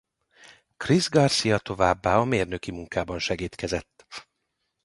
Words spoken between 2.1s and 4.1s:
a mérnöki munkában segédkezett.